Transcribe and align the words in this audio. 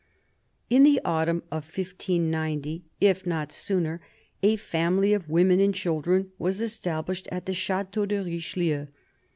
In 0.67 0.81
the 0.81 0.99
autumn 1.05 1.43
of 1.51 1.65
1590, 1.65 2.81
if 2.99 3.23
not 3.27 3.51
sooner, 3.51 4.01
a 4.41 4.55
family 4.55 5.13
of 5.13 5.29
women 5.29 5.59
and 5.59 5.75
children 5.75 6.31
was 6.39 6.59
established 6.59 7.27
at 7.31 7.45
the 7.45 7.53
Chateau 7.53 8.07
de 8.07 8.17
Richelieu. 8.23 8.87